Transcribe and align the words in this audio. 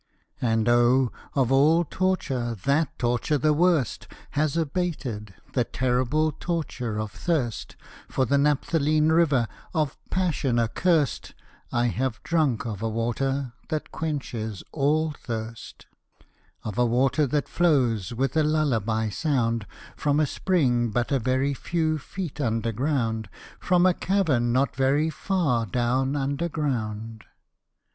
And 0.41 0.67
oh! 0.67 1.11
of 1.35 1.51
all 1.51 1.85
torture 1.85 2.55
That 2.65 2.97
torture 2.97 3.37
the 3.37 3.53
worst 3.53 4.07
Has 4.31 4.57
abated 4.57 5.35
the 5.53 5.63
terrible 5.63 6.31
Torture 6.31 6.99
of 6.99 7.11
thirst 7.11 7.75
For 8.09 8.25
the 8.25 8.37
naphthaline 8.37 9.11
river 9.15 9.47
Of 9.75 9.99
Passion 10.09 10.57
accurst: 10.57 11.35
I 11.71 11.85
have 11.89 12.23
drunk 12.23 12.65
of 12.65 12.81
a 12.81 12.89
water 12.89 13.53
That 13.69 13.91
quenches 13.91 14.63
all 14.71 15.11
thirst: 15.11 15.85
Of 16.63 16.79
a 16.79 16.85
water 16.87 17.27
that 17.27 17.47
flows, 17.47 18.11
With 18.11 18.35
a 18.35 18.41
lullaby 18.41 19.09
sound, 19.09 19.67
From 19.95 20.19
a 20.19 20.25
spring 20.25 20.89
but 20.89 21.11
a 21.11 21.19
very 21.19 21.53
few 21.53 21.99
Feet 21.99 22.41
under 22.41 22.71
ground 22.71 23.29
From 23.59 23.85
a 23.85 23.93
cavern 23.93 24.51
not 24.51 24.75
very 24.75 25.11
far 25.11 25.67
Down 25.67 26.15
under 26.15 26.49
ground. 26.49 27.25